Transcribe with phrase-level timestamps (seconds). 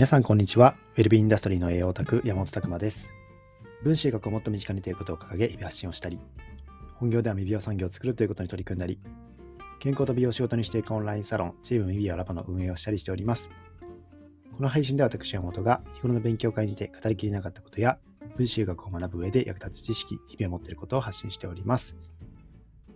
[0.00, 0.76] 皆さんこんにちは。
[0.96, 3.12] ウェルビーインダストリーの栄養オタク山本拓馬です。
[3.82, 6.18] 分子学をもっと身近にということを掲げ、日々発信をしたり、
[6.94, 8.98] 本業では未美容産業を作るということに取り組んだり、
[9.78, 13.50] 健康と美容を仕事にしていくオンラインサロン、チーム未美容ラボの運営をしたりしております。
[14.56, 17.98] この配信では私山本が日頃の勉強会にて語りきれなかったことや、
[18.38, 21.94] 分子学を学ぶ上で役立つ知識、日々を持っていることを発信しております。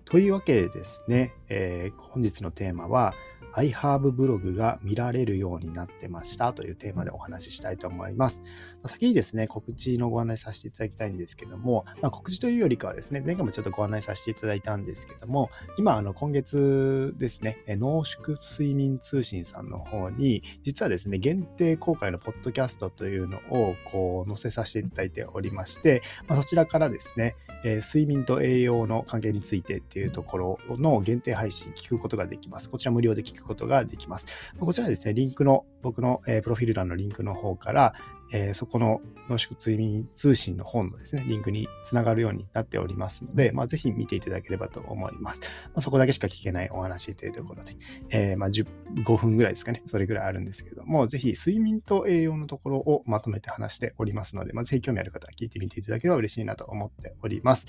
[0.06, 3.12] というわけでですね、えー本日のテーマは、
[3.56, 8.42] iHerb ブログが見られるようになってましたというテーマでお話ししたいと思います。
[8.82, 32.68] ま先にですね、告知のご案内させていただきたいんですけども、まあ、告知というよりかはですね、前回もちょっとご案内させていただいたんですけども、今、あの、今月ですね、濃縮睡眠通信さんの方に、実はですね、限定公開のポッドキャストというのを、こう、載せさせていただいておりまして、まあ、そちらからですね、えー睡眠と栄養の関係についてっていうところの限定配信聞くことができます。
[32.68, 34.26] こちら無料で聞くことができます。
[34.58, 37.94] こちらですね、リンクの、僕の、えープロフィール欄のリンクの方から、
[38.32, 45.40] えーそこの濃縮睡眠通信の本のですね、リンクにつながるようになっておりますので、まあ、ぜひ見ていただければと思います。
[45.66, 47.76] まあ、そこだけしか聞けないお話というところで、
[48.10, 48.66] えーまあ、10
[49.02, 57.66] 5分ぐらいですかね、それぐらいあるんですけれども、ぜひ睡眠と栄養のところをまとめて話しておりますので、まあ、ぜひ興味ある方は聞いてみていただければ嬉しいなと思っております。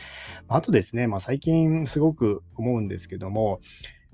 [0.48, 3.60] あとですね、まあ、最近すごく思うんですけども、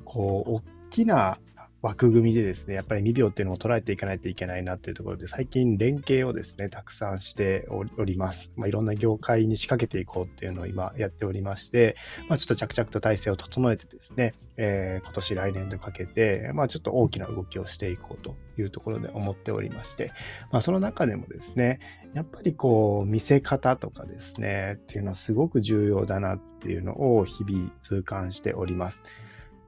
[0.06, 1.40] こう、きな
[1.82, 8.52] 枠組みでですね、やっぱり未病っていうのを捉えていかないといけないなというところで、最近連携をですね、たくさんしておりおります。
[8.56, 11.96] まあ、いろんな業界に仕掛けていこうっていうのを今やっておりまして、
[12.30, 20.12] まあ、ちょっと着々と体制を整えてですね、えー今年来年とかけて、まあ、ちょっと大きな動きをしていこうというところで思っておりまして、
[20.52, 21.80] まあ、その中でもですね、
[22.14, 29.02] やっぱりこう、見せ方とかですね、っていうのはすごく重要だなっていうのを日々痛感しております。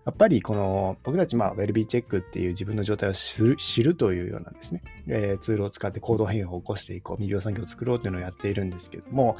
[0.05, 9.37] やっぱりこの僕たちまあウェルビーチェックっていう自分の状態を知る知るというようなですね、えーツールを使って行動変化を起こしていこう、未病産業を作ろうというのをやっているんですけども、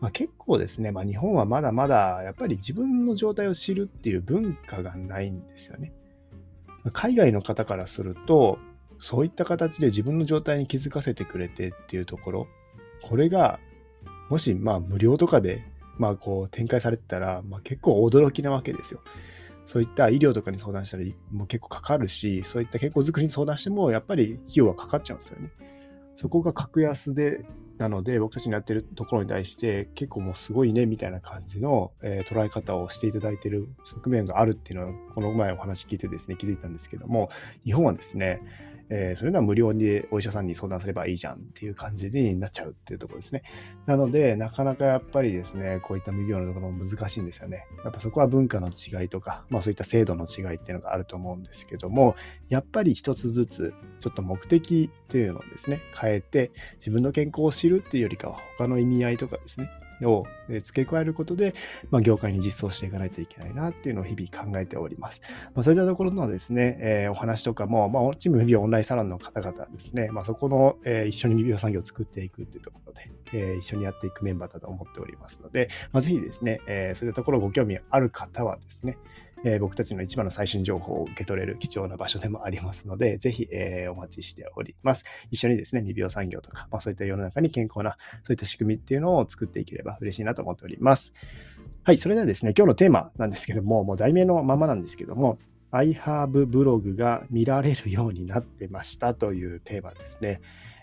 [0.00, 5.92] まあ、結構ですね、まあ、日本はまだまだやっぱり自分の状態を知るっていう文化がないんですよね。
[6.92, 8.58] 海外の方からすると、
[8.98, 12.48] そういった形で自分の状態に気づかせてくれてっていうところ、
[13.02, 13.58] これが
[14.30, 15.64] もしまあ無料とかで
[15.98, 19.00] まあこう展開されてたら、まあ、結構驚きなわけですよ。
[19.66, 25.50] そういった医療とかに相談したらもう結構かかるし、そういった健康づくりに相談してもやっぱり費用はかかっちゃうんですよね。
[26.14, 27.44] そこが格安で、
[27.78, 37.28] なので僕たちのやってるところに対して結構もうすごいねみたいな感じの、えー捉え方をしていただいている側面があるっていうのはこの前お話聞いてですね気づいたんですけども
[37.64, 38.40] 日本はですね、
[38.88, 43.42] えーそれなら無料でお医者さんに相談すればいいじゃんっていう感じになっちゃうっていうところですね。
[43.86, 47.66] なので、なかなかやっぱりですね、こういった未病のところも難しいんですよね。
[47.84, 52.16] やっぱそこは文化の違いとか、まあそういった制度の違いっていうのがあると思うんですけども、
[52.48, 59.70] やっぱり一つずつ、ちょっと目的というのをですね、変えて、自分の健康を知るっていうよりかは、他の意味合いとかですね、
[60.02, 61.54] をえー付け加えることで、
[61.90, 65.20] まあ、業界に実装していかないといけないなっていうのを日々考えております。
[65.54, 78.98] まあ、そういったところのですね、えーお話とかも、まあ、チーム未病オンラインサロンの方々ですね、まあ、そこの、えー一緒に未病産業を作っていくっていうところで、えー一緒にやっていくメンバーだと思っておりますので、まあ、ぜひですね、えーそういったところご興味ある方はですね、
[79.44, 85.04] えー僕たちの一番の最新情報を受け取れる貴重な場所でもありますので、ぜひ、えーお待ちしております。
[85.30, 91.12] 一緒にですね、未病産業とか、まあ、そういった世の中に健康な、そういった仕組みっていうのを作っていければ嬉しいなと思っております。
[91.84, 95.38] はい、それではですね、今日のテーマなんですけども、もう題名のままなんですけども、
[95.72, 100.40] iHerb ブログが見られるようになってましたというテーマですね。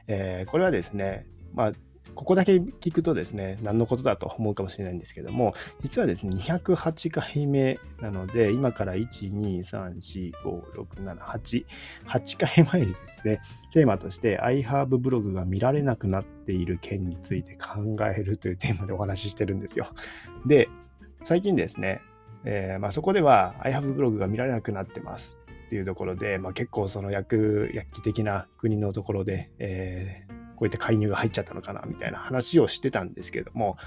[0.08, 1.72] えーこれはですね、まあ、
[2.16, 11.66] ここだけ聞くとですね、何のことだと思うかもしれないんですけども、実はですね、208回目なので、今から1、2、3、4、5、6、7、8、
[12.08, 13.42] 8回前にですね、
[13.72, 19.88] テーマとして iHerb ブログが見られなくなっている件について考えるというテーマでお話ししてるんですよ。
[20.46, 20.70] で、
[21.24, 22.02] 最近ですね、
[22.46, 33.78] えーまあ、そこでは iHerb ブログが見られなくなってますっていうところで、まあ、結構その薬薬機的な国のところで、えーこういった介入が入っちゃったのかなみたいな話をしてたんですけども、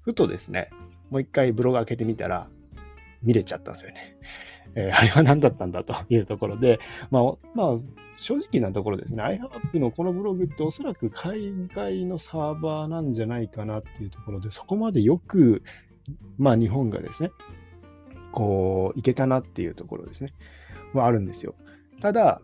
[0.00, 0.70] ふとですね、
[1.10, 2.48] もう一回ブログ開けてみたら
[3.22, 4.16] 見れちゃったんですよね。
[4.74, 6.80] えーあれは何だったんだというところで、
[7.10, 7.22] まあ、
[7.54, 7.78] まあ、
[8.14, 15.62] 正直なところですね、iHerb のこのブログっておそらく海外のサーバーなんじゃないかなっていうところで、そこまでよく、
[16.38, 17.32] まあ日本がですね、
[18.30, 20.32] こう、いけたなっていうところですね、
[20.94, 21.54] はあるんですよ。
[22.00, 22.40] ただ、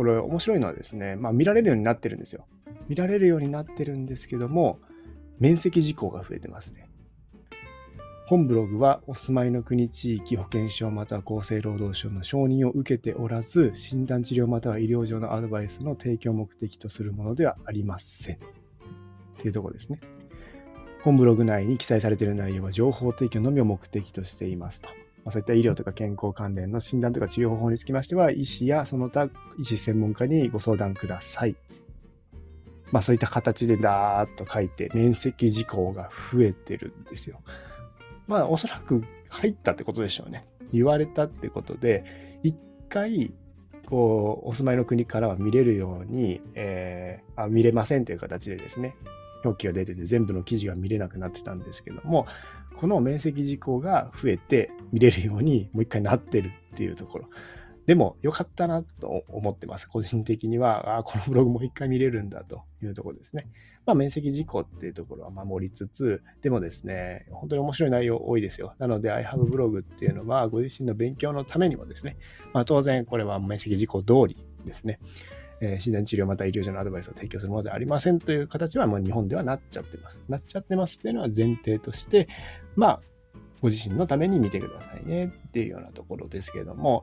[0.00, 2.46] これ面白いのはですね、まあ見られるようになってるんですよ。
[2.88, 4.78] 見られるようになってるんですけども、
[5.38, 6.88] 面積事項が増えてますね。
[8.26, 18.36] 本ブログはお住まいの国地域保健省または厚生労働省の承認を受けておらず、診断治療または医療上のアドバイスの提供目的とするものではありません。
[18.36, 18.38] っ
[19.36, 20.00] ていうところですね。
[21.04, 24.88] 本ブログ内に記載されている内容は情報提供のみを目的としていますと。
[25.28, 29.28] そういった医療とか健康関連の診断とか治療方法につきましては、医師やその他
[29.58, 31.56] 医師専門家にご相談ください。
[32.90, 37.40] まあそういった形でダーッと書いて面積事項が増えてるんですよ。
[38.26, 40.44] まあおそらく入ったってことでしょうね。
[40.72, 42.56] 言われたってことで、一
[42.88, 43.32] 回、
[43.86, 48.94] こう、お住まいの国からは見れるように、えー、あ見れませんという形でですね、
[49.44, 52.26] 表記が出てて全部の記事が見れなくなってたんですけども、
[52.80, 57.28] この面積事項が増えて見れるようにもう一回なってるっていうところ。
[57.84, 59.86] でも良かったなと思ってます。
[59.86, 63.48] 個人的には、あこのブログもう一回見れるんだというところですね。
[63.84, 68.74] まあ、面積事項っていうところは守りつつ、でもですね、本当に面白い内容多いですよ。
[68.78, 72.16] なので、iHaveBlog っていうのは、ご自身の勉強のためにもですね、
[72.54, 75.00] まあ、当然これは面積事項通りですね、
[75.60, 80.20] えー、診断治療また医療上のアドバイスを提供するものではありませんという形は、まあ、日本ではなっちゃってます。
[80.28, 82.28] なっちゃってますっていうのは前提として、
[82.76, 83.00] まあ、
[83.60, 87.02] ご自身のために見てくださいねっていうようなところですけども、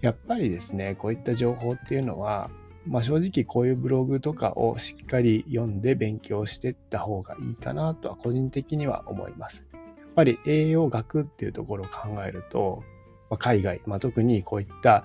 [0.00, 2.50] やっぱりですね、こういった情報っていうのは、
[2.86, 9.66] まあ、正直こういうブログとかをしっかり読んで勉強していった方がいいかなとは個人的には思います。
[9.72, 9.80] やっ
[10.14, 12.82] ぱり栄養学っていうところを考えると、
[13.28, 15.04] まあ、海外、まあ、特にこういった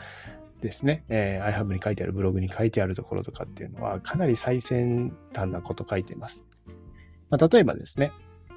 [0.63, 6.45] ですね、えー、iHub に書いてあるブログに書いてあるところとかっていうのはかなり最先端なこと書いてます。
[7.29, 8.13] まあ、例えばですね、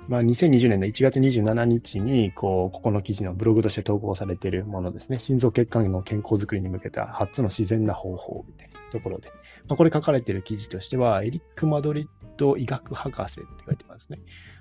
[0.08, 5.18] まあ、2020年の1月27日に、こう、ここの記事のブログとして投稿されているものですね。
[5.18, 9.30] 心臓血管の健康づくりに向けた8つの自然な方法みたいなところで。
[9.66, 14.20] まあ、これ書かれている記事としては、エリック・マドリッド医学博士って書いてますね。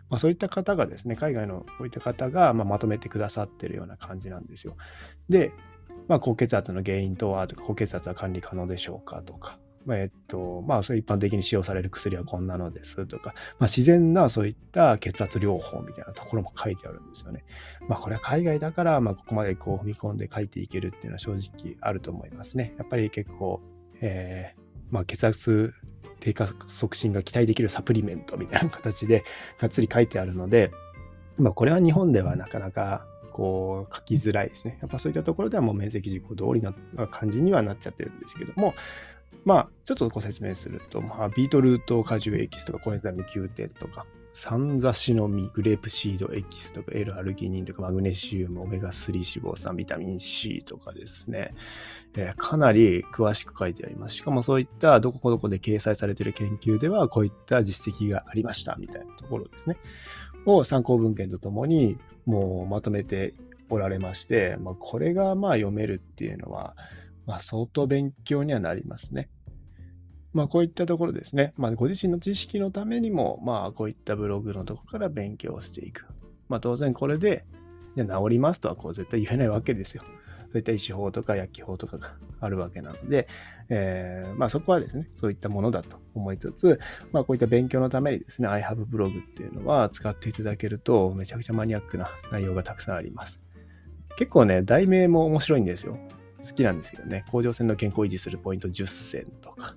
[0.09, 4.75] まあ、そういった方がですね、海外のこういった方がままとめてくださってるような感じなんですよ。
[5.29, 5.51] で、
[6.07, 9.59] まあ、高血圧の原因とはとか、高血圧は管理可能でしょうかとか、
[9.93, 17.45] えっと、まあ、そう一般的に使用される薬はこんなのですとか、まあ、自然なそういった血圧療法みたいなところも書いてあるんですよね。
[17.87, 22.73] まあ、これは海外だから、まあ、ここまでこう踏み込んで書いていけるっていうのは正直あると思いますね。
[22.77, 23.61] やっぱり結構、
[24.01, 25.73] えー、まあ、血圧
[26.19, 29.23] 低下促進が期待できるサプリメントみたいな形で
[29.59, 30.71] がっつり書いてあるので、
[31.37, 33.05] まあ、これは日本ではなかなか
[33.35, 34.77] こう書きづらいですね。
[34.79, 36.73] やっぱそういったところではもう面積事項通りな
[37.07, 38.73] 感じにはなっちゃってるんですけども、
[39.43, 51.53] まあ、ちょっとご説明すると、まあ、ビートルート果汁エキスとか、コエンザミ Q10 とか、サンザシの実、グレープシードエキスとか、L アルギニンとか、マグネシウム、オメガ3脂肪酸、ビタミン C とかですね、
[52.15, 54.15] えー、かなり詳しく書いてあります。
[54.15, 59.77] しかもそういったどこどこで掲載されている研究では、こういった実績がありましたみたいなところですね。
[60.45, 63.33] を参考文献とともに、もうまとめて
[63.69, 66.75] おられまして、まあ、これがまあ読めるっていうのは、
[67.25, 69.29] まあ、相当勉強にはなりますね。
[70.33, 71.53] まあ、こういったところですね。
[71.55, 76.05] まあ、ご自身の知識のためにも、まあ、こういったブログのとこから勉強していく。
[76.49, 77.45] まあ、当然これで、
[77.95, 80.03] じゃ治りますとはこう絶対言えないわけですよ。
[80.55, 83.27] そういった医師法とか薬機法とかがあるわけなので、
[83.67, 86.79] えー、まあ、そこはですね、そういったものだと思いつつ、
[87.11, 93.41] まあ、こういった勉強のためにですね、iHaveBlog っていうのは使っていただけると、めちゃくちゃマニアックな内容がたくさんあります。
[94.17, 95.97] 結構ね、題名も面白いんですよ。
[96.41, 99.75] 好きなんですけどね、甲状腺の健康を維持するポイント10選とか、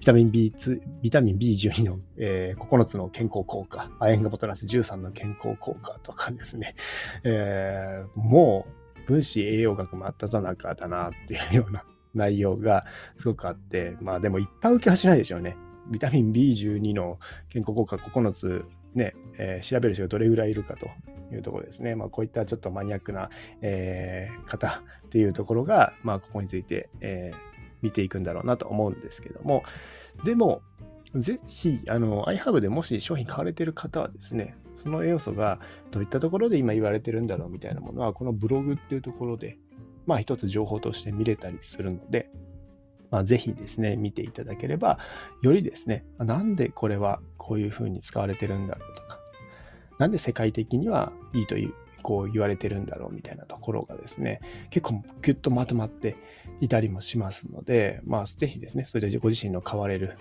[0.00, 6.74] ビタミン B2、ビタミン B12 の、えー、9つの健康効果、亜鉛がもたらす13の健康効果とかですね、
[7.22, 11.84] えー、もう分子栄養学真っ只中だなっていうような
[12.14, 12.84] 内容が
[13.16, 15.56] すごくあって、まあでもいっぱい受けはしないでしょうね。
[15.88, 20.88] ビタミン B12 の健康効果9つね、えー、調べる人がどれぐらいいるかと
[21.32, 21.94] いうところですね。
[21.94, 27.36] まあ、こういったちょっとマニアックな、えー、方っていうところが、まあ、ここについて、えー、
[27.82, 29.62] 見ていくんだろうなと思うんですけども、
[30.24, 30.62] でも、
[31.14, 35.58] ぜひ、あの、iHub でもし商品買われてる方はですね、その要素が
[35.90, 39.58] どういったところで今言われてるんだろうみたいなものは、このブログっていうところで、
[40.06, 42.30] まあ一つ情報として見れたりするので、
[43.10, 44.98] まあ、ぜひですね、見ていただければ、
[45.42, 49.20] よりですね、なんでこれはこういうふうに使われてるんだろうとか、
[49.98, 54.40] なんで世界的にはいいというこう言われてるんだろうみたいなところがですね、
[54.70, 56.16] 結構ギュッとまとまって
[56.60, 60.16] いたりもしますので、まあ、ぜひですね、それでご自身の買われる、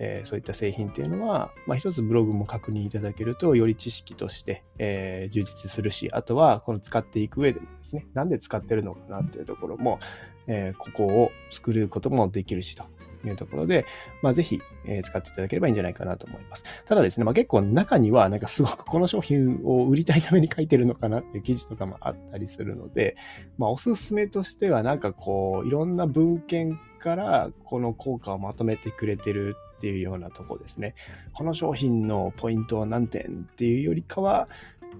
[0.00, 9.98] えー、そういった製品っていうのは、まあ、一つブログも確認いただけると、より知識として、えー、充実するし、あとは、この使っていく上でもですね、なんで使ってるのかなっていうところも、
[10.46, 12.84] えー、ここを作ることもできるしと。
[13.26, 13.84] いうところで、
[14.22, 16.64] まあ、ぜひ、え使っていただければいいんじゃないかなと思います。
[16.86, 23.16] ただですね、まあ、結構中には、なんかすごくこの商品を売りたいために書いてるのかなっていう記事とかもあったりするので、
[23.56, 30.94] まあ、おすすめとしては、なんかこう、いろんな文献からこの効果をまとめてくれてるっていうようなとこですね。
[31.32, 34.48] この商品のポイントは何点っていうよりかは、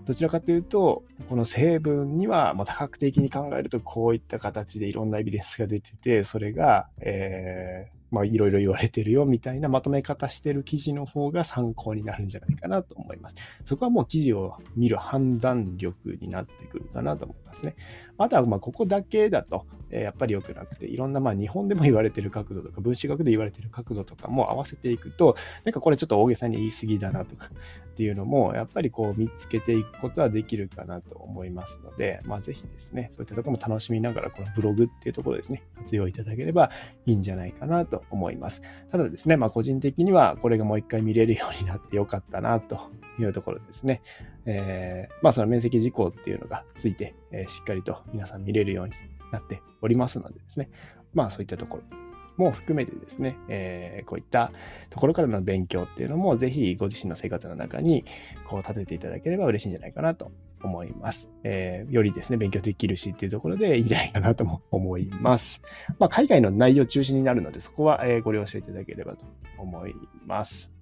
[0.05, 13.37] どちらかというと、この成分には、ま多角的に考えると、こういった形でいろんなエビデンスが出てて、それが、えー、まあ、いろいろ言われてるよみたいなまとめ方してる記事の方が参考になるんじゃないかなと思います。
[13.65, 17.77] そこはもう記事を見る判断力になってくるかなと思いますね。
[18.19, 27.47] あとは、ま、ここだけだと、え、やっぱり良くなくて、いろんな、まあ、日本でも言われてる角度とか、分子学で言われてる角度とかも合わせていくと、なんかこれちょっと大げさに言い過ぎだなとか
[27.91, 36.71] っていうのも、やっぱりこう見つけていくことはできるかなと思いますので、まあ、ぜひですね、そういったところも楽しみながら、このブログっていうところですね、活用いただければ
[37.07, 38.63] いいんじゃないかなとと思います。
[38.91, 42.79] ただですね、まあ、個人的にはこれがもう一回見れるようになってよかったなと
[43.19, 44.03] いうところですね。
[44.47, 48.95] えー、まあ、その面積事項っていうのがついて、えー、しっかりと皆さん見れるように
[49.33, 50.71] なっておりますのでですね。
[51.15, 51.83] まあ、そういったところ
[52.37, 54.53] も含めてですね、えー、こういった
[54.91, 58.05] ところからの勉強っていうのも、ぜひご自身の生活の中に
[58.47, 60.31] こう立てていただければ嬉しいんじゃないかなと
[60.63, 61.31] 思います。
[61.45, 65.61] えー、よりですね、勉強できるしっていうところでいいんじゃないかなとも思います。
[65.99, 69.25] まあ、海外の内容中心になるので、そこはご了承いただければと
[69.59, 69.95] 思い
[70.27, 70.73] ます。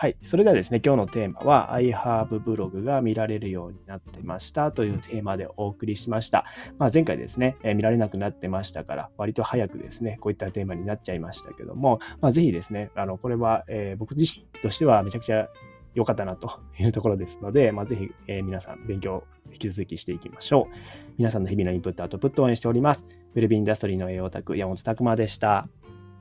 [0.00, 0.16] はい。
[0.22, 6.46] それではですね、今日のテーマは iHave ブログが見られるようになってましたというテーマでお送りしました。
[6.78, 15.50] まあ、前回ですね、えー、見られなくなってましたから、割と早くですね、こういったテーマになっちゃいましたけども、まあ、ぜひですね、あの、これは、えー、僕自身としてはめちゃくちゃ
[15.94, 20.74] 良かったなというところですので、まあ、ぜひ、えー、皆さん勉強引き続きしていきましょう。
[21.18, 23.06] 皆さんの日々のインプット、アウトプットを応援しております。
[23.34, 25.68] ウェルビーインダストリーの栄養オタク、山本拓馬でした。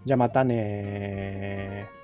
[0.05, 1.98] じゃあまたね